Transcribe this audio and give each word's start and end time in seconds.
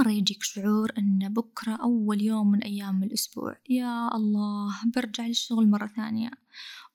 مرة 0.00 0.10
يجيك 0.10 0.42
شعور 0.42 0.92
أن 0.98 1.32
بكرة 1.32 1.72
أول 1.72 2.22
يوم 2.22 2.50
من 2.50 2.62
أيام 2.62 3.02
الأسبوع. 3.02 3.56
يا 3.70 4.16
الله 4.16 4.74
برجع 4.94 5.26
للشغل 5.26 5.70
مرة 5.70 5.86
ثانية. 5.86 6.30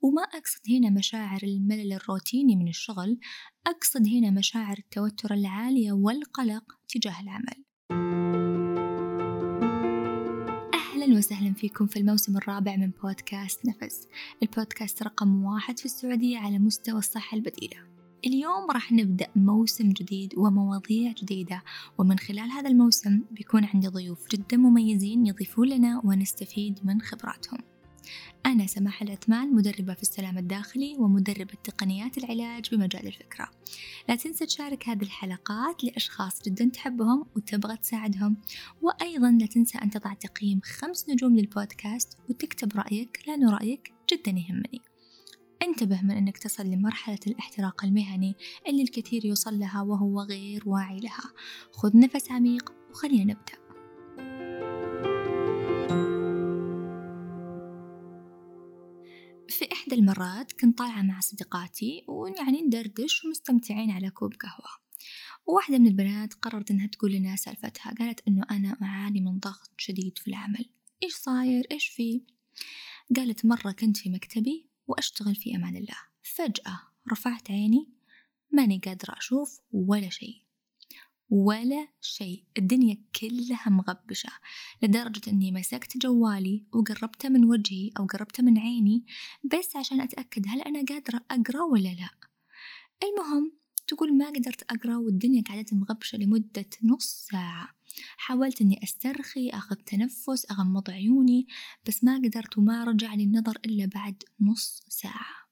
وما 0.01 0.21
أقصد 0.21 0.61
هنا 0.69 0.89
مشاعر 0.89 1.39
الملل 1.43 1.93
الروتيني 1.93 2.55
من 2.55 2.67
الشغل 2.67 3.17
أقصد 3.67 4.07
هنا 4.07 4.31
مشاعر 4.31 4.77
التوتر 4.77 5.33
العالية 5.33 5.91
والقلق 5.91 6.63
تجاه 6.87 7.21
العمل. 7.21 7.63
أهلا 10.73 11.17
وسهلا 11.17 11.53
فيكم 11.53 11.87
في 11.87 11.99
الموسم 11.99 12.37
الرابع 12.37 12.75
من 12.75 12.91
بودكاست 13.03 13.59
نفس. 13.65 14.07
البودكاست 14.43 15.03
رقم 15.03 15.43
واحد 15.43 15.79
في 15.79 15.85
السعودية 15.85 16.37
على 16.37 16.59
مستوى 16.59 16.99
الصحة 16.99 17.37
البديلة. 17.37 17.94
اليوم 18.25 18.71
راح 18.71 18.91
نبدأ 18.91 19.27
موسم 19.35 19.89
جديد 19.89 20.33
ومواضيع 20.37 21.11
جديدة. 21.11 21.63
ومن 21.97 22.19
خلال 22.19 22.51
هذا 22.51 22.69
الموسم 22.69 23.21
بيكون 23.31 23.65
عندي 23.65 23.87
ضيوف 23.87 24.27
جدا 24.29 24.57
مميزين 24.57 25.25
يضيفون 25.25 25.67
لنا 25.67 26.01
ونستفيد 26.05 26.79
من 26.83 27.01
خبراتهم. 27.01 27.59
أنا 28.45 28.67
سماح 28.67 29.01
العثمان 29.01 29.55
مدربة 29.55 29.93
في 29.93 30.01
السلام 30.01 30.37
الداخلي 30.37 30.95
ومدربة 30.99 31.53
تقنيات 31.63 32.17
العلاج 32.17 32.75
بمجال 32.75 33.07
الفكرة. 33.07 33.49
لا 34.09 34.15
تنسى 34.15 34.45
تشارك 34.45 34.89
هذه 34.89 35.03
الحلقات 35.03 35.83
لأشخاص 35.83 36.41
جدا 36.43 36.65
تحبهم 36.65 37.25
وتبغى 37.35 37.77
تساعدهم. 37.77 38.37
وأيضا 38.81 39.31
لا 39.31 39.45
تنسى 39.45 39.77
أن 39.77 39.89
تضع 39.89 40.13
تقييم 40.13 40.61
خمس 40.63 41.09
نجوم 41.09 41.35
للبودكاست 41.35 42.17
وتكتب 42.29 42.71
رأيك 42.75 43.23
لأنه 43.27 43.51
رأيك 43.51 43.93
جدا 44.11 44.31
يهمني. 44.31 44.81
انتبه 45.63 46.01
من 46.01 46.11
أنك 46.11 46.37
تصل 46.37 46.65
لمرحلة 46.65 47.19
الاحتراق 47.27 47.85
المهني 47.85 48.35
اللي 48.67 48.83
الكثير 48.83 49.25
يوصل 49.25 49.59
لها 49.59 49.81
وهو 49.81 50.21
غير 50.21 50.63
واعي 50.65 50.99
لها. 50.99 51.31
خذ 51.71 51.97
نفس 51.97 52.31
عميق 52.31 52.73
وخلينا 52.89 53.23
نبدأ. 53.23 53.65
في 59.49 59.71
إحدى 59.71 59.95
المرات 59.95 60.51
كنت 60.51 60.77
طالعة 60.77 61.01
مع 61.01 61.19
صديقاتي 61.19 62.05
ويعني 62.07 62.61
ندردش 62.61 63.25
ومستمتعين 63.25 63.91
على 63.91 64.09
كوب 64.09 64.33
قهوة. 64.33 64.85
وواحدة 65.45 65.77
من 65.77 65.87
البنات 65.87 66.33
قررت 66.33 66.71
إنها 66.71 66.87
تقول 66.87 67.11
لنا 67.11 67.35
سالفتها 67.35 67.93
قالت 67.99 68.27
إنه 68.27 68.43
أنا 68.51 68.77
أعاني 68.81 69.21
من 69.21 69.39
ضغط 69.39 69.71
شديد 69.77 70.17
في 70.17 70.27
العمل. 70.27 70.65
إيش 71.03 71.13
صاير؟ 71.13 71.67
إيش 71.71 71.87
في؟ 71.87 72.21
قالت 73.15 73.45
مرة 73.45 73.71
كنت 73.71 73.97
في 73.97 74.09
مكتبي 74.09 74.74
وأشتغل 74.87 75.35
في 75.35 75.55
أمان 75.55 75.75
الله. 75.75 75.97
فجأة 76.23 76.79
رفعت 77.11 77.51
عيني 77.51 77.89
ماني 78.51 78.81
قادرة 78.85 79.17
أشوف 79.17 79.59
ولا 79.71 80.09
شيء 80.09 80.41
ولا 81.29 81.87
شيء. 82.01 82.43
الدنيا 82.57 82.97
كلها 83.21 83.69
مغبشة 83.69 84.29
لدرجة 84.81 85.31
أني 85.31 85.51
مسكت 85.51 85.97
جوالي 85.97 86.65
وقربته 86.73 87.29
من 87.29 87.45
وجهي 87.45 87.91
أو 87.99 88.05
قربته 88.05 88.43
من 88.43 88.57
عيني 88.57 89.05
بس 89.43 89.75
عشان 89.75 90.01
أتأكد 90.01 90.45
هل 90.47 90.61
أنا 90.61 90.83
قادرة 90.89 91.21
أقرأ 91.31 91.63
ولا 91.63 91.89
لا. 91.89 92.09
المهم 93.03 93.51
تقول 93.87 94.17
ما 94.17 94.29
قدرت 94.29 94.63
أقرأ 94.71 94.97
والدنيا 94.97 95.43
قعدت 95.49 95.73
مغبشة 95.73 96.17
لمدة 96.17 96.69
نص 96.83 97.27
ساعة. 97.31 97.75
حاولت 98.17 98.61
أني 98.61 98.83
أسترخي 98.83 99.49
أخذ 99.49 99.75
تنفس 99.75 100.51
أغمض 100.51 100.89
عيوني 100.89 101.47
بس 101.87 102.03
ما 102.03 102.17
قدرت 102.17 102.57
وما 102.57 102.83
رجع 102.83 103.13
لي 103.13 103.23
النظر 103.23 103.57
إلا 103.65 103.85
بعد 103.85 104.23
نص 104.39 104.83
ساعة. 104.87 105.45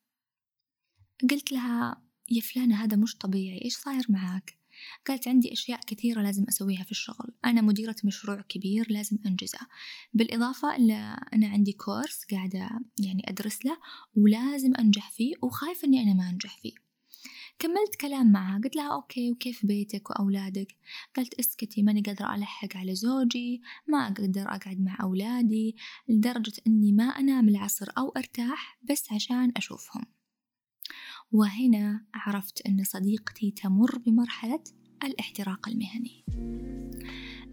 قلت 1.31 1.51
لها 1.51 2.01
يا 2.31 2.41
فلانة 2.41 2.83
هذا 2.83 2.97
مش 2.97 3.17
طبيعي 3.17 3.61
إيش 3.65 3.77
صاير 3.77 4.05
معاك؟ 4.09 4.63
قالت 5.07 5.27
عندي 5.27 5.53
أشياء 5.53 5.79
كثيرة 5.87 6.21
لازم 6.21 6.45
أسويها 6.49 6.83
في 6.83 6.91
الشغل. 6.91 7.33
أنا 7.45 7.61
مديرة 7.61 7.95
مشروع 8.03 8.41
كبير 8.41 8.91
لازم 8.91 9.17
أنجزه. 9.25 9.59
بالإضافة 10.13 10.75
إلى 10.75 11.17
أنا 11.33 11.47
عندي 11.47 11.71
كورس 11.71 12.25
قاعدة 12.31 12.69
يعني 12.99 13.23
أدرس 13.29 13.65
له 13.65 13.77
ولازم 14.15 14.75
أنجح 14.75 15.11
فيه 15.11 15.33
وخايفة 15.41 15.87
إني 15.87 16.03
أنا 16.03 16.13
ما 16.13 16.29
أنجح 16.29 16.57
فيه. 16.57 16.82
كملت 17.59 17.95
كلام 18.01 18.31
معها 18.31 18.61
قلت 18.63 18.75
لها 18.75 18.93
أوكي 18.93 19.31
وكيف 19.31 19.65
بيتك 19.65 20.09
وأولادك؟ 20.09 20.75
قالت 21.15 21.33
اسكتي 21.33 21.83
ماني 21.83 22.01
قادرة 22.01 22.35
ألحق 22.35 22.77
على 22.77 22.95
زوجي 22.95 23.61
ما 23.87 24.07
أقدر 24.07 24.41
أقعد 24.41 24.81
مع 24.81 24.97
أولادي 25.01 25.75
لدرجة 26.07 26.53
أني 26.67 26.91
ما 26.91 27.03
أنام 27.03 27.49
العصر 27.49 27.87
أو 27.97 28.09
أرتاح 28.09 28.79
بس 28.89 29.13
عشان 29.13 29.51
أشوفهم. 29.57 30.03
وهنا 31.31 32.05
عرفت 32.13 32.61
أن 32.67 32.83
صديقتي 32.83 33.51
تمر 33.51 33.97
بمرحلة 33.97 34.63
الاحتراق 35.03 35.69
المهني. 35.69 36.25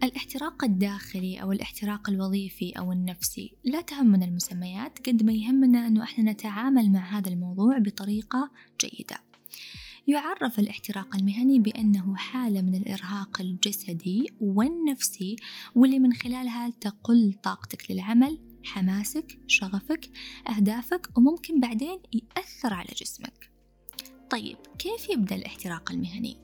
الاحتراق 0.03 0.63
الداخلي 0.63 1.41
أو 1.41 1.51
الاحتراق 1.51 2.09
الوظيفي 2.09 2.71
أو 2.71 2.91
النفسي 2.91 3.57
لا 3.63 3.81
تهمنا 3.81 4.25
المسميات 4.25 5.09
قد 5.09 5.23
ما 5.23 5.33
يهمنا 5.33 5.87
أنه 5.87 6.03
إحنا 6.03 6.31
نتعامل 6.31 6.91
مع 6.91 7.17
هذا 7.17 7.29
الموضوع 7.29 7.77
بطريقة 7.77 8.51
جيدة. 8.81 9.30
يعرف 10.11 10.59
الاحتراق 10.59 11.15
المهني 11.15 11.59
بأنه 11.59 12.15
حالة 12.15 12.61
من 12.61 12.75
الإرهاق 12.75 13.41
الجسدي 13.41 14.27
والنفسي 14.41 15.35
واللي 15.75 15.99
من 15.99 16.13
خلالها 16.13 16.69
تقل 16.81 17.33
طاقتك 17.43 17.91
للعمل 17.91 18.39
حماسك 18.63 19.39
شغفك 19.47 20.09
أهدافك 20.49 21.17
وممكن 21.17 21.59
بعدين 21.59 21.99
يأثر 22.13 22.73
على 22.73 22.89
جسمك. 22.97 23.51
طيب 24.29 24.57
كيف 24.79 25.09
يبدأ 25.09 25.35
الاحتراق 25.35 25.91
المهني؟ 25.91 26.37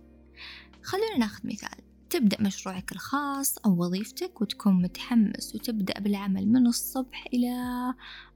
خلونا 0.84 1.18
ناخذ 1.18 1.48
مثال. 1.48 1.78
تبدأ 2.10 2.42
مشروعك 2.42 2.92
الخاص 2.92 3.58
أو 3.58 3.86
وظيفتك 3.86 4.42
وتكون 4.42 4.82
متحمس 4.82 5.56
وتبدأ 5.56 6.00
بالعمل 6.00 6.48
من 6.48 6.68
الصبح 6.68 7.26
إلى 7.34 7.54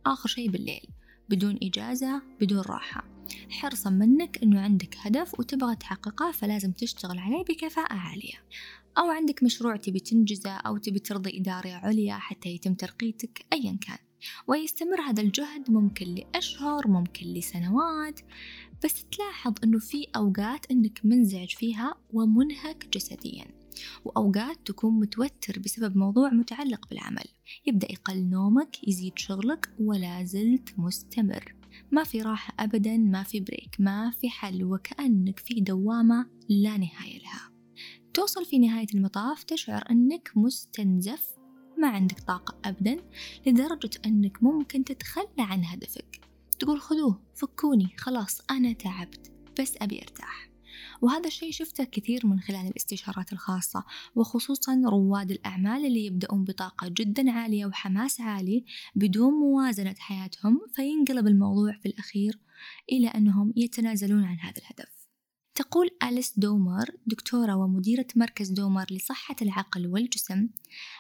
آخر 0.06 0.30
شي 0.30 0.48
بالليل 0.48 0.88
بدون 1.30 1.60
إجازة 1.64 2.22
بدون 2.42 2.62
راحة. 2.62 3.21
حرصا 3.50 3.90
منك 3.90 4.44
أنه 4.44 4.62
عندك 4.62 4.96
هدف 5.00 5.40
وتبغى 5.40 5.76
تحققه 5.76 6.32
فلازم 6.32 6.72
تشتغل 6.72 7.20
عليه 7.20 7.44
بكفاءة 7.44 7.94
عالية. 7.94 8.44
أو 8.98 9.12
عندك 9.12 9.44
مشروع 9.44 9.76
تبي 9.76 10.00
تنجزه 10.00 10.52
أو 10.52 10.78
تبي 10.78 11.00
ترضي 11.00 11.40
إدارة 11.40 11.70
عليا 11.70 12.14
حتى 12.14 12.50
يتم 12.50 12.74
ترقيتك 12.74 13.46
أيا 13.54 13.78
كان. 13.82 13.98
ويستمر 14.48 15.02
هذا 15.02 15.24
الجهد 15.24 15.72
ممكن 15.72 16.16
لأشهر 16.16 16.88
ممكن 16.88 17.26
لسنوات. 17.26 18.20
بس 18.84 19.06
تلاحظ 19.12 19.54
أنه 19.64 19.80
في 19.80 20.08
أوقات 20.16 20.72
أنك 20.72 21.00
منزعج 21.04 21.50
فيها 21.50 21.96
ومنهك 22.14 22.88
جسديا. 22.94 23.46
وأوقات 24.06 24.58
تكون 24.66 25.00
متوتر 25.00 25.60
بسبب 25.60 25.98
موضوع 25.98 26.30
متعلق 26.30 26.88
بالعمل. 26.90 27.26
يبدأ 27.66 27.92
يقل 27.92 28.30
نومك 28.30 28.88
يزيد 28.88 29.14
شغلك 29.16 29.70
ولا 29.80 30.24
زلت 30.24 30.70
مستمر. 30.78 31.61
ما 31.92 32.04
في 32.04 32.22
راحة 32.22 32.54
أبدا 32.60 32.98
ما 32.98 33.24
في 33.24 33.40
بريك 33.40 33.76
ما 33.80 34.12
في 34.12 34.30
حل 34.30 34.64
وكأنك 34.64 35.40
في 35.40 35.62
دوامة 35.62 36.30
لا 36.50 36.78
نهاية 36.78 37.20
لها. 37.20 37.52
توصل 38.14 38.46
في 38.46 38.60
نهاية 38.60 38.88
المطاف 38.96 39.44
تشعر 39.44 39.84
أنك 39.92 40.32
مستنزف 40.36 41.28
ما 41.78 41.88
عندك 41.88 42.20
طاقة 42.20 42.58
أبدا 42.66 42.98
لدرجة 43.48 43.90
أنك 44.06 44.44
ممكن 44.44 44.84
تتخلى 44.84 45.26
عن 45.40 45.66
هدفك. 45.66 46.22
تقول 46.60 46.82
خذوه 46.82 47.22
فكوني 47.36 47.88
خلاص 47.98 48.42
أنا 48.52 48.74
تعبت 48.74 49.32
بس 49.60 49.78
أبي 49.82 50.02
أرتاح. 50.02 50.51
وهذا 51.02 51.28
الشيء 51.28 51.52
شفته 51.52 51.84
كثير 51.84 52.28
من 52.28 52.40
خلال 52.40 52.68
الاستشارات 52.68 53.34
الخاصة 53.34 53.84
وخصوصا 54.16 54.82
رواد 54.86 55.32
الأعمال 55.32 55.86
اللي 55.86 56.06
يبدأون 56.06 56.44
بطاقة 56.44 56.88
جدا 56.88 57.32
عالية 57.32 57.66
وحماس 57.66 58.22
عالي 58.22 58.66
بدون 58.96 59.34
موازنة 59.34 59.96
حياتهم 60.00 60.62
فينقلب 60.76 61.28
الموضوع 61.28 61.78
في 61.78 61.86
الأخير 61.86 62.40
إلى 62.92 63.08
أنهم 63.08 63.54
يتنازلون 63.56 64.24
عن 64.24 64.40
هذا 64.40 64.58
الهدف. 64.58 65.01
تقول 65.62 65.90
أليس 66.04 66.40
دومر 66.40 66.90
دكتورة 67.08 67.56
ومديرة 67.56 68.08
مركز 68.16 68.50
دومر 68.50 68.86
لصحة 68.92 69.36
العقل 69.42 69.88
والجسم 69.88 70.48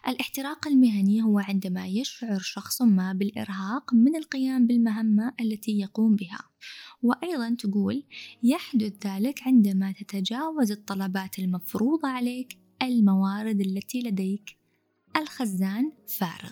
الاحتراق 0.07 0.67
المهني 0.67 1.23
هو 1.23 1.39
عندما 1.39 1.87
يشعر 1.87 2.39
شخص 2.39 2.81
ما 2.81 3.13
بالإرهاق 3.13 3.93
من 3.93 4.15
القيام 4.15 4.67
بالمهمة 4.67 5.33
التي 5.41 5.79
يقوم 5.79 6.15
بها. 6.15 6.43
وأيضا 7.03 7.55
تقول 7.59 8.03
يحدث 8.43 9.07
ذلك 9.07 9.41
عندما 9.45 9.91
تتجاوز 9.91 10.71
الطلبات 10.71 11.39
المفروضة 11.39 12.07
عليك 12.07 12.57
الموارد 12.81 13.59
التي 13.61 14.01
لديك. 14.01 14.57
الخزان 15.17 15.91
فارغ. 16.07 16.51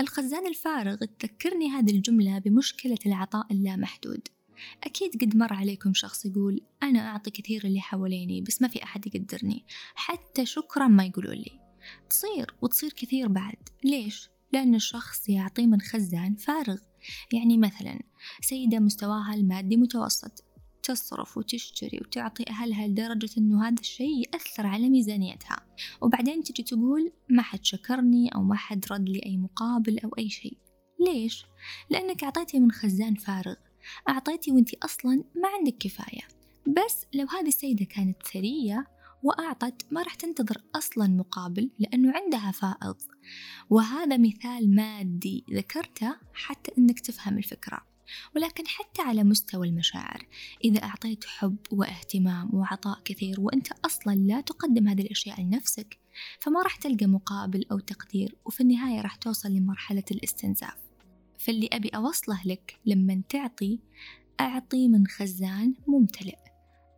الخزان 0.00 0.46
الفارغ 0.46 0.96
تذكرني 0.96 1.68
هذه 1.70 1.90
الجملة 1.90 2.38
بمشكلة 2.38 2.98
العطاء 3.06 3.46
اللامحدود. 3.50 4.28
أكيد 4.84 5.24
قد 5.24 5.36
مر 5.36 5.52
عليكم 5.52 5.94
شخص 5.94 6.26
يقول 6.26 6.60
أنا 6.82 7.08
أعطي 7.08 7.30
كثير 7.30 7.64
اللي 7.64 7.80
حواليني 7.80 8.40
بس 8.40 8.62
ما 8.62 8.68
في 8.68 8.82
أحد 8.82 9.06
يقدرني. 9.06 9.64
حتى 9.94 10.46
شكرا 10.46 10.88
ما 10.88 11.04
يقولوا 11.04 11.34
لي. 11.34 11.60
تصير 12.10 12.54
وتصير 12.62 12.92
كثير 12.92 13.28
بعد. 13.28 13.68
ليش؟ 13.84 14.30
لأن 14.52 14.74
الشخص 14.74 15.28
يعطي 15.28 15.66
من 15.66 15.80
خزان 15.80 16.34
فارغ. 16.34 16.78
يعني 17.32 17.58
مثلا 17.58 18.00
سيدة 18.40 18.78
مستواها 18.78 19.34
المادي 19.34 19.76
متوسط 19.76 20.44
تصرف 20.82 21.36
وتشتري 21.36 21.98
وتعطي 22.00 22.44
أهلها 22.50 22.86
لدرجة 22.86 23.30
إنه 23.38 23.68
هذا 23.68 23.80
الشيء 23.80 24.26
يأثر 24.26 24.66
على 24.66 24.88
ميزانيتها. 24.88 25.60
وبعدين 26.02 26.42
تجي 26.42 26.62
تقول 26.62 27.12
ما 27.28 27.42
حد 27.42 27.64
شكرني 27.64 28.28
أو 28.34 28.42
ما 28.42 28.54
حد 28.54 28.84
رد 28.90 29.08
لي 29.08 29.20
أي 29.26 29.36
مقابل 29.36 29.98
أو 29.98 30.10
أي 30.18 30.28
شيء. 30.30 30.58
ليش؟ 31.06 31.44
لأنك 31.90 32.24
أعطيتي 32.24 32.60
من 32.60 32.70
خزان 32.70 33.14
فارغ. 33.14 33.54
أعطيتي 34.08 34.52
وأنت 34.52 34.74
أصلا 34.74 35.24
ما 35.34 35.48
عندك 35.58 35.78
كفاية. 35.78 36.22
بس 36.66 37.06
لو 37.14 37.26
هذه 37.26 37.48
السيدة 37.48 37.84
كانت 37.84 38.22
ثرية 38.26 38.86
وأعطت 39.22 39.86
ما 39.90 40.02
راح 40.02 40.14
تنتظر 40.14 40.62
أصلا 40.74 41.06
مقابل 41.06 41.70
لأنه 41.78 42.12
عندها 42.12 42.50
فائض. 42.50 42.96
وهذا 43.70 44.16
مثال 44.16 44.74
مادي 44.74 45.44
ذكرته 45.52 46.16
حتى 46.34 46.72
أنك 46.78 47.00
تفهم 47.00 47.38
الفكرة. 47.38 47.88
ولكن 48.36 48.66
حتى 48.66 49.02
على 49.02 49.24
مستوى 49.24 49.68
المشاعر 49.68 50.26
إذا 50.64 50.82
أعطيت 50.82 51.24
حب 51.24 51.56
واهتمام 51.70 52.54
وعطاء 52.54 52.98
كثير 53.04 53.40
وأنت 53.40 53.68
أصلا 53.84 54.14
لا 54.14 54.40
تقدم 54.40 54.88
هذه 54.88 55.02
الأشياء 55.02 55.40
لنفسك 55.40 55.98
فما 56.40 56.62
راح 56.62 56.76
تلقى 56.76 57.06
مقابل 57.06 57.64
أو 57.72 57.78
تقدير 57.78 58.36
وفي 58.44 58.60
النهاية 58.60 59.00
راح 59.00 59.16
توصل 59.16 59.48
لمرحلة 59.48 60.04
الاستنزاف. 60.10 60.87
فاللي 61.38 61.68
أبي 61.72 61.88
أوصله 61.88 62.40
لك 62.44 62.78
لما 62.86 63.22
تعطي 63.28 63.78
أعطي 64.40 64.88
من 64.88 65.06
خزان 65.06 65.74
ممتلئ. 65.86 66.38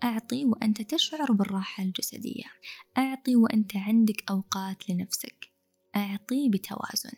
أعطي 0.04 0.44
وأنت 0.44 0.82
تشعر 0.82 1.32
بالراحة 1.32 1.82
الجسدية. 1.82 2.44
أعطي 2.98 3.36
وأنت 3.36 3.76
عندك 3.76 4.30
أوقات 4.30 4.90
لنفسك. 4.90 5.50
أعطي 5.96 6.48
بتوازن. 6.48 7.12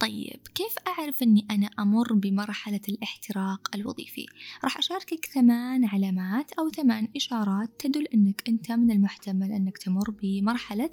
طيب 0.00 0.40
كيف 0.54 0.74
أعرف 0.88 1.22
أني 1.22 1.46
أنا 1.50 1.70
أمر 1.78 2.12
بمرحلة 2.12 2.80
الاحتراق 2.88 3.70
الوظيفي؟ 3.74 4.26
راح 4.64 4.78
أشاركك 4.78 5.26
ثمان 5.26 5.84
علامات 5.84 6.52
أو 6.52 6.70
ثمان 6.70 7.08
إشارات 7.16 7.70
تدل 7.78 8.06
أنك 8.06 8.42
أنت 8.48 8.72
من 8.72 8.90
المحتمل 8.90 9.52
أنك 9.52 9.78
تمر 9.78 10.10
بمرحلة 10.10 10.90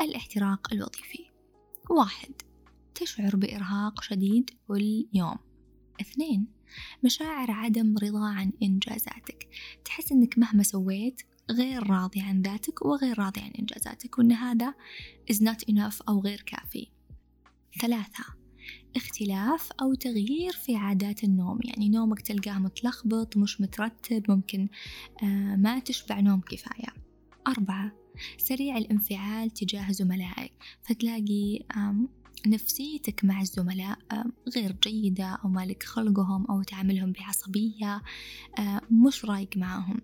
الاحتراق 0.00 0.72
الوظيفي. 0.72 1.24
واحد 1.90 2.32
تشعر 2.94 3.36
بإرهاق 3.36 4.02
شديد 4.02 4.50
كل 4.68 5.06
يوم. 5.14 5.36
اثنين 6.00 6.46
مشاعر 7.04 7.50
عدم 7.50 7.98
رضا 7.98 8.28
عن 8.28 8.52
إنجازاتك. 8.62 9.48
تحس 9.84 10.12
أنك 10.12 10.38
مهما 10.38 10.62
سويت 10.62 11.22
غير 11.50 11.90
راضي 11.90 12.20
عن 12.20 12.42
ذاتك 12.42 12.84
وغير 12.84 13.18
راضي 13.18 13.40
عن 13.40 13.50
إنجازاتك 13.50 14.18
وأن 14.18 14.32
هذا 14.32 14.74
is 15.32 15.36
not 15.36 15.72
enough 15.72 16.02
أو 16.08 16.20
غير 16.20 16.40
كافي. 16.40 16.88
ثلاثة 17.80 18.24
اختلاف 18.96 19.72
أو 19.82 19.94
تغيير 19.94 20.52
في 20.52 20.76
عادات 20.76 21.24
النوم. 21.24 21.58
يعني 21.64 21.88
نومك 21.88 22.20
تلقاه 22.20 22.58
متلخبط 22.58 23.36
مش 23.36 23.60
مترتب 23.60 24.30
ممكن 24.30 24.68
آه، 25.22 25.56
ما 25.56 25.78
تشبع 25.78 26.20
نوم 26.20 26.40
كفاية. 26.40 26.94
أربعة 27.46 27.92
سريع 28.38 28.78
الانفعال 28.78 29.50
تجاه 29.50 29.92
زملائك. 29.92 30.52
فتلاقي 30.82 31.64
نفسيتك 32.46 33.24
مع 33.24 33.40
الزملاء 33.40 33.98
غير 34.56 34.72
جيدة 34.72 35.38
أو 35.44 35.48
مالك 35.48 35.82
خلقهم 35.82 36.46
أو 36.46 36.62
تعاملهم 36.62 37.12
بعصبية 37.12 38.02
مش 38.90 39.24
رايق 39.24 39.56
معاهم 39.56 40.00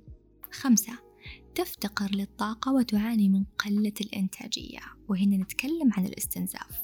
خمسة 0.53 1.11
تفتقر 1.55 2.11
للطاقة 2.11 2.73
وتعاني 2.73 3.29
من 3.29 3.44
قلة 3.44 3.93
الإنتاجية. 4.00 4.81
وهنا 5.09 5.37
نتكلم 5.37 5.91
عن 5.93 6.06
الاستنزاف. 6.06 6.81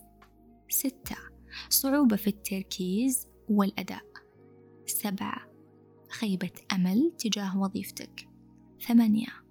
ستة 0.69 1.16
صعوبة 1.69 2.16
في 2.16 2.26
التركيز 2.26 3.26
والأداء. 3.49 4.04
سبعة 4.87 5.46
خيبة 6.10 6.50
أمل 6.72 7.12
تجاه 7.19 7.58
وظيفتك. 7.58 8.28
ثمانية 8.88 9.44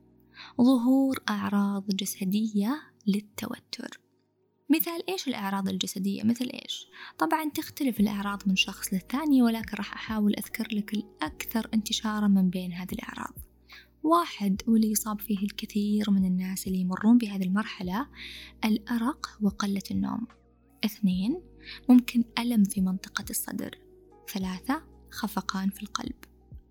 ظهور 0.62 1.20
أعراض 1.30 1.88
جسدية 1.88 2.82
للتوتر. 3.08 4.05
مثال 4.70 5.10
إيش 5.10 5.28
الأعراض 5.28 5.70
الجسدية؟ 5.70 6.24
مثل 6.24 6.50
إيش؟ 6.54 6.88
طبعا 7.18 7.50
تختلف 7.50 8.00
الأعراض 8.00 8.42
من 8.48 8.56
شخص 8.56 8.94
للثاني 8.94 9.42
ولكن 9.42 9.78
راح 9.78 9.94
أحاول 9.94 10.36
أذكر 10.36 10.68
لك 10.72 10.94
الأكثر 10.94 11.70
انتشارا 11.74 12.28
من 12.28 12.50
بين 12.50 12.74
هذه 12.74 12.94
الأعراض. 12.94 13.34
واحد 14.04 14.62
واللي 14.68 14.92
يصاب 14.92 15.22
فيه 15.22 15.44
الكثير 15.44 16.12
من 16.12 16.26
الناس 16.26 16.68
اللي 16.68 16.80
يمرون 16.80 17.18
بهذه 17.18 17.44
المرحلة 17.44 18.08
الأرق 18.66 19.38
وقلة 19.42 19.84
النوم. 19.92 20.28
اثنين 20.86 21.42
ممكن 21.90 22.24
ألم 22.40 22.64
في 22.64 22.82
منطقة 22.82 23.26
الصدر. 23.30 23.78
ثلاثة 24.34 24.84
خفقان 25.12 25.70
في 25.70 25.84
القلب. 25.84 26.16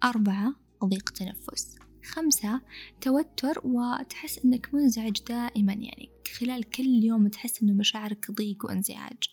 أربعة 0.04 0.54
ضيق 0.84 1.10
تنفس. 1.10 1.76
خمسة 2.04 2.60
توتر 3.00 3.60
وتحس 3.64 4.38
أنك 4.44 4.74
منزعج 4.74 5.20
دائما 5.28 5.72
يعني 5.72 6.10
خلال 6.38 6.70
كل 6.70 7.04
يوم 7.04 7.28
تحس 7.28 7.62
أنه 7.62 7.72
مشاعرك 7.72 8.30
ضيق 8.30 8.64
وانزعاج. 8.64 9.28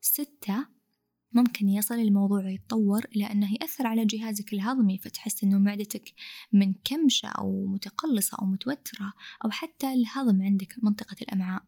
ستة 0.00 0.66
ممكن 1.32 1.68
يصل 1.68 1.94
الموضوع 1.94 2.50
يتطور 2.50 3.04
إلى 3.16 3.24
أنه 3.24 3.52
يأثر 3.52 3.86
على 3.86 4.04
جهازك 4.04 4.52
الهضمي 4.52 4.98
فتحس 4.98 5.44
أنه 5.44 5.58
معدتك 5.58 6.12
منكمشة 6.52 7.28
أو 7.28 7.66
متقلصة 7.66 8.38
أو 8.42 8.46
متوترة 8.46 9.12
أو 9.44 9.50
حتى 9.50 9.92
الهضم 9.92 10.42
عندك 10.42 10.74
منطقة 10.82 11.16
الأمعاء. 11.22 11.62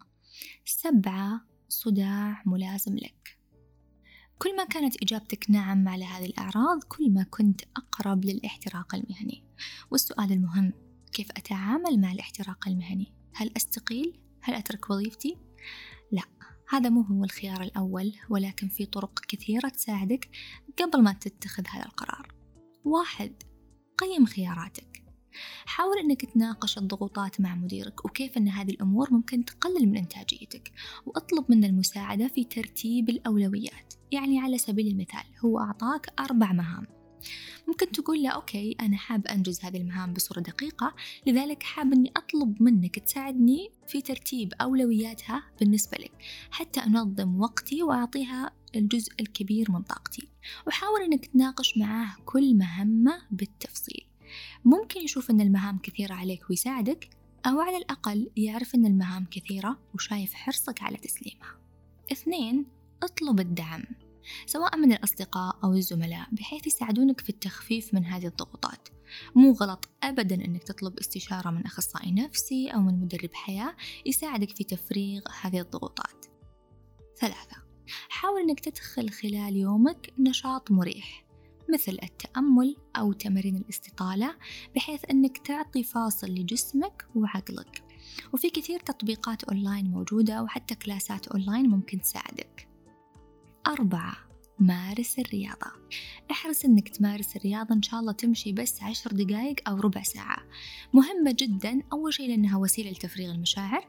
سبعة 0.64 1.40
صداع 1.68 2.42
ملازم 2.46 2.96
لك. 2.96 3.37
كل 4.38 4.56
ما 4.56 4.64
كانت 4.64 5.02
إجابتك 5.02 5.50
نعم 5.50 5.88
على 5.88 6.04
هذه 6.04 6.26
الأعراض 6.26 6.82
كل 6.84 7.10
ما 7.10 7.22
كنت 7.30 7.60
أقرب 7.76 8.24
للاحتراق 8.24 8.94
المهني 8.94 9.44
والسؤال 9.90 10.32
المهم 10.32 10.72
كيف 11.12 11.30
أتعامل 11.30 12.00
مع 12.00 12.12
الاحتراق 12.12 12.68
المهني؟ 12.68 13.12
هل 13.34 13.50
أستقيل؟ 13.56 14.20
هل 14.40 14.54
أترك 14.54 14.90
وظيفتي؟ 14.90 15.36
لا 16.12 16.22
هذا 16.68 16.88
مو 16.88 17.00
هو 17.00 17.24
الخيار 17.24 17.62
الأول 17.62 18.12
ولكن 18.30 18.68
في 18.68 18.86
طرق 18.86 19.20
كثيرة 19.28 19.68
تساعدك 19.68 20.30
قبل 20.78 21.02
ما 21.02 21.12
تتخذ 21.12 21.64
هذا 21.68 21.84
القرار 21.84 22.34
واحد 22.84 23.42
قيم 23.98 24.26
خياراتك 24.26 25.04
حاول 25.66 25.98
أنك 25.98 26.24
تناقش 26.24 26.78
الضغوطات 26.78 27.40
مع 27.40 27.54
مديرك 27.54 28.04
وكيف 28.04 28.36
أن 28.36 28.48
هذه 28.48 28.70
الأمور 28.70 29.12
ممكن 29.12 29.44
تقلل 29.44 29.88
من 29.88 29.96
إنتاجيتك 29.96 30.72
وأطلب 31.06 31.44
منه 31.48 31.66
المساعدة 31.66 32.28
في 32.28 32.44
ترتيب 32.44 33.08
الأولويات 33.08 33.94
يعني 34.12 34.40
على 34.40 34.58
سبيل 34.58 34.86
المثال 34.86 35.24
هو 35.44 35.60
أعطاك 35.60 36.12
أربع 36.20 36.52
مهام. 36.52 36.86
ممكن 37.68 37.92
تقول 37.92 38.22
له 38.22 38.30
أوكي 38.30 38.76
أنا 38.80 38.96
حاب 38.96 39.26
أنجز 39.26 39.64
هذه 39.64 39.76
المهام 39.76 40.12
بصورة 40.12 40.40
دقيقة 40.40 40.94
لذلك 41.26 41.62
حاب 41.62 41.92
أني 41.92 42.12
أطلب 42.16 42.62
منك 42.62 42.98
تساعدني 42.98 43.70
في 43.86 44.00
ترتيب 44.00 44.52
أولوياتها 44.60 45.42
بالنسبة 45.60 45.98
لك 45.98 46.12
حتى 46.50 46.80
أنظم 46.80 47.40
وقتي 47.40 47.82
وأعطيها 47.82 48.50
الجزء 48.76 49.12
الكبير 49.20 49.70
من 49.70 49.82
طاقتي. 49.82 50.28
وحاول 50.66 51.02
أنك 51.02 51.26
تناقش 51.26 51.78
معاه 51.78 52.16
كل 52.24 52.54
مهمة 52.54 53.22
بالتفصيل. 53.30 54.06
ممكن 54.64 55.00
يشوف 55.00 55.30
أن 55.30 55.40
المهام 55.40 55.78
كثيرة 55.78 56.14
عليك 56.14 56.50
ويساعدك 56.50 57.08
أو 57.46 57.60
على 57.60 57.76
الأقل 57.76 58.30
يعرف 58.36 58.74
أن 58.74 58.86
المهام 58.86 59.26
كثيرة 59.30 59.78
وشايف 59.94 60.34
حرصك 60.34 60.82
على 60.82 60.96
تسليمها. 60.96 61.58
اثنين 62.12 62.66
اطلب 63.02 63.40
الدعم 63.40 63.82
سواء 64.46 64.76
من 64.76 64.92
الأصدقاء 64.92 65.58
أو 65.64 65.72
الزملاء 65.72 66.26
بحيث 66.32 66.66
يساعدونك 66.66 67.20
في 67.20 67.28
التخفيف 67.28 67.94
من 67.94 68.04
هذه 68.04 68.26
الضغوطات. 68.26 68.88
مو 69.34 69.52
غلط 69.52 69.88
أبدا 70.02 70.34
أنك 70.34 70.62
تطلب 70.62 70.98
استشارة 70.98 71.50
من 71.50 71.66
أخصائي 71.66 72.12
نفسي 72.12 72.68
أو 72.68 72.80
من 72.80 73.00
مدرب 73.00 73.34
حياة 73.34 73.76
يساعدك 74.06 74.56
في 74.56 74.64
تفريغ 74.64 75.22
هذه 75.40 75.60
الضغوطات. 75.60 76.26
ثلاثة 77.20 77.56
حاول 78.08 78.40
أنك 78.40 78.60
تدخل 78.60 79.10
خلال 79.10 79.56
يومك 79.56 80.12
نشاط 80.18 80.70
مريح. 80.70 81.27
مثل 81.72 81.98
التأمل 82.02 82.76
أو 82.96 83.12
تمارين 83.12 83.56
الاستطالة 83.56 84.36
بحيث 84.74 85.04
أنك 85.10 85.38
تعطي 85.38 85.82
فاصل 85.82 86.26
لجسمك 86.26 87.06
وعقلك. 87.14 87.84
وفي 88.32 88.50
كثير 88.50 88.80
تطبيقات 88.80 89.44
أونلاين 89.44 89.90
موجودة 89.90 90.42
وحتى 90.42 90.74
كلاسات 90.74 91.28
أونلاين 91.28 91.68
ممكن 91.68 92.00
تساعدك. 92.00 92.68
أربعة 93.66 94.16
مارس 94.58 95.18
الرياضة. 95.18 95.72
احرص 96.30 96.64
أنك 96.64 96.88
تمارس 96.88 97.36
الرياضة 97.36 97.74
إن 97.74 97.82
شاء 97.82 98.00
الله 98.00 98.12
تمشي 98.12 98.52
بس 98.52 98.82
عشر 98.82 99.10
دقايق 99.12 99.68
أو 99.68 99.76
ربع 99.76 100.02
ساعة. 100.02 100.38
مهمة 100.92 101.36
جدا 101.38 101.82
أول 101.92 102.14
شيء 102.14 102.28
لأنها 102.28 102.56
وسيلة 102.58 102.90
لتفريغ 102.90 103.30
المشاعر. 103.30 103.88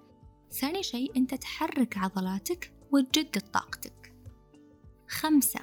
ثاني 0.51 0.83
شيء 0.83 1.17
أنت 1.17 1.35
تحرك 1.35 1.97
عضلاتك 1.97 2.73
وتجدد 2.91 3.41
طاقتك. 3.53 4.13
خمسة 5.09 5.59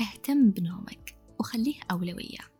اهتم 0.00 0.50
بنومك. 0.50 1.13
وخليه 1.40 1.80
أولوية. 1.90 2.54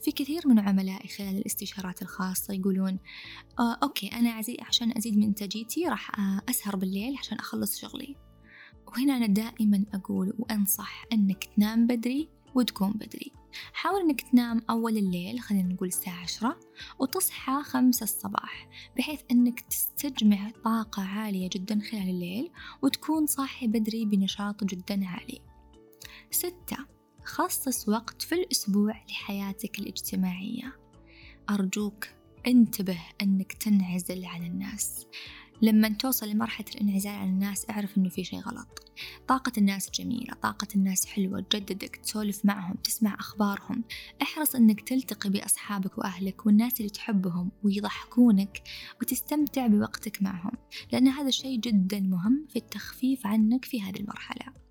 في 0.00 0.12
كثير 0.12 0.48
من 0.48 0.58
عملائي 0.58 1.08
خلال 1.08 1.36
الاستشارات 1.36 2.02
الخاصة 2.02 2.54
يقولون 2.54 2.98
آه 3.58 3.78
أوكي 3.82 4.08
أنا 4.08 4.30
عزي 4.30 4.56
عشان 4.60 4.92
أزيد 4.96 5.16
من 5.16 5.22
إنتاجيتي 5.22 5.88
راح 5.88 6.20
آه، 6.20 6.42
أسهر 6.50 6.76
بالليل 6.76 7.16
عشان 7.18 7.38
أخلص 7.38 7.78
شغلي. 7.78 8.16
وهنا 8.86 9.16
أنا 9.16 9.26
دائما 9.26 9.84
أقول 9.94 10.32
وأنصح 10.38 11.04
أنك 11.12 11.44
تنام 11.44 11.86
بدري 11.86 12.28
وتقوم 12.54 12.92
بدري. 12.92 13.32
حاول 13.72 14.00
إنك 14.00 14.20
تنام 14.20 14.62
أول 14.70 14.96
الليل 14.96 15.40
خلينا 15.40 15.72
نقول 15.72 15.88
الساعة 15.88 16.22
عشرة 16.22 16.60
وتصحى 16.98 17.62
خمسة 17.62 18.04
الصباح 18.04 18.68
بحيث 18.96 19.20
إنك 19.30 19.60
تستجمع 19.60 20.50
طاقة 20.64 21.02
عالية 21.02 21.48
جدا 21.52 21.80
خلال 21.90 22.08
الليل 22.08 22.50
وتكون 22.82 23.26
صاحي 23.26 23.66
بدري 23.66 24.04
بنشاط 24.04 24.64
جدا 24.64 25.06
عالي. 25.06 25.40
ستة 26.30 26.93
خصص 27.24 27.88
وقت 27.88 28.22
في 28.22 28.34
الأسبوع 28.34 29.04
لحياتك 29.08 29.78
الاجتماعية. 29.78 30.76
أرجوك 31.50 32.06
انتبه 32.46 32.98
أنك 33.22 33.52
تنعزل 33.52 34.24
عن 34.24 34.46
الناس. 34.46 35.06
لما 35.62 35.88
توصل 35.88 36.28
لمرحلة 36.28 36.66
الانعزال 36.74 37.12
عن 37.12 37.28
الناس 37.28 37.70
أعرف 37.70 37.98
إنه 37.98 38.08
في 38.08 38.24
شي 38.24 38.38
غلط. 38.38 38.92
طاقة 39.28 39.52
الناس 39.58 39.90
جميلة 39.90 40.34
طاقة 40.34 40.66
الناس 40.76 41.06
حلوة 41.06 41.40
تجددك 41.40 41.96
تسولف 41.96 42.44
معهم 42.44 42.74
تسمع 42.74 43.14
أخبارهم. 43.14 43.84
احرص 44.22 44.54
إنك 44.54 44.80
تلتقي 44.80 45.30
بأصحابك 45.30 45.98
وأهلك 45.98 46.46
والناس 46.46 46.80
اللي 46.80 46.90
تحبهم 46.90 47.50
ويضحكونك 47.62 48.62
وتستمتع 49.02 49.66
بوقتك 49.66 50.22
معهم 50.22 50.52
لأن 50.92 51.08
هذا 51.08 51.28
الشيء 51.28 51.58
جدا 51.58 52.00
مهم 52.00 52.46
في 52.50 52.56
التخفيف 52.56 53.26
عنك 53.26 53.64
في 53.64 53.82
هذه 53.82 54.00
المرحلة. 54.00 54.63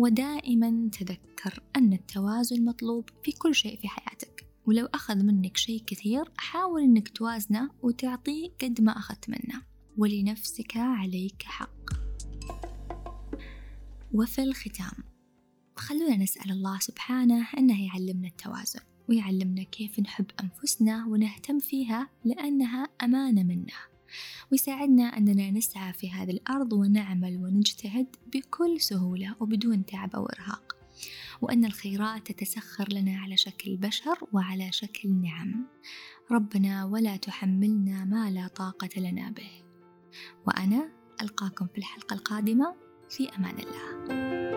ودائما 0.00 0.90
تذكر 0.92 1.62
أن 1.76 1.92
التوازن 1.92 2.64
مطلوب 2.64 3.08
في 3.24 3.32
كل 3.32 3.54
شيء 3.54 3.80
في 3.80 3.88
حياتك. 3.88 4.46
ولو 4.66 4.86
أخذ 4.86 5.16
منك 5.16 5.56
شيء 5.56 5.82
كثير 5.86 6.24
حاول 6.36 6.82
أنك 6.82 7.08
توازنه 7.08 7.70
وتعطيه 7.82 8.48
قد 8.62 8.80
ما 8.80 8.98
أخذت 8.98 9.30
منه. 9.30 9.62
ولنفسك 9.98 10.76
عليك 10.76 11.42
حق. 11.42 11.90
وفي 14.12 14.42
الختام 14.42 15.04
خلونا 15.76 16.16
نسأل 16.16 16.50
الله 16.50 16.78
سبحانه 16.78 17.48
أنه 17.58 17.86
يعلمنا 17.86 18.28
التوازن 18.28 18.80
ويعلمنا 19.08 19.62
كيف 19.62 20.00
نحب 20.00 20.26
أنفسنا 20.42 21.06
ونهتم 21.06 21.58
فيها 21.58 22.08
لأنها 22.24 22.88
أمانة 23.02 23.42
منه 23.42 23.89
ويساعدنا 24.52 25.02
أننا 25.02 25.50
نسعى 25.50 25.92
في 25.92 26.10
هذه 26.10 26.30
الأرض 26.30 26.72
ونعمل 26.72 27.36
ونجتهد 27.36 28.06
بكل 28.34 28.80
سهولة 28.80 29.36
وبدون 29.40 29.86
تعب 29.86 30.16
أو 30.16 30.26
إرهاق. 30.26 30.76
وأن 31.40 31.64
الخيرات 31.64 32.32
تتسخر 32.32 32.92
لنا 32.92 33.18
على 33.18 33.36
شكل 33.36 33.76
بشر 33.76 34.18
وعلى 34.32 34.72
شكل 34.72 35.08
نعم. 35.08 35.66
ربنا 36.30 36.84
ولا 36.84 37.16
تحملنا 37.16 38.04
ما 38.04 38.30
لا 38.30 38.48
طاقة 38.48 39.00
لنا 39.00 39.30
به. 39.30 39.50
وأنا 40.46 40.92
ألقاكم 41.22 41.66
في 41.66 41.78
الحلقة 41.78 42.14
القادمة. 42.14 42.90
في 43.10 43.28
أمان 43.28 43.58
الله. 43.58 44.49